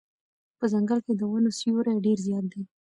په 0.59 0.65
ځنګل 0.73 0.99
کې 1.05 1.13
د 1.15 1.21
ونو 1.31 1.49
سیوری 1.59 1.95
ډېر 2.05 2.17
زیات 2.25 2.45
دی. 2.51 2.61